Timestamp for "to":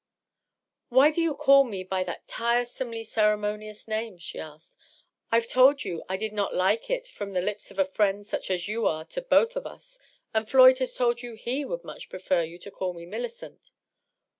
9.05-9.21, 12.57-12.71